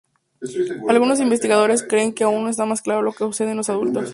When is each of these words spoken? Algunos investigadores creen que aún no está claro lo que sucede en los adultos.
Algunos 0.89 1.19
investigadores 1.19 1.83
creen 1.83 2.11
que 2.11 2.23
aún 2.23 2.43
no 2.43 2.49
está 2.49 2.65
claro 2.83 3.03
lo 3.03 3.11
que 3.13 3.19
sucede 3.23 3.51
en 3.51 3.57
los 3.57 3.69
adultos. 3.69 4.09